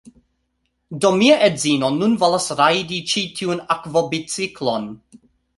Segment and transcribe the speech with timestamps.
[1.03, 4.93] Do, mia edzino nun volas rajdi ĉi tiun akvobiciklon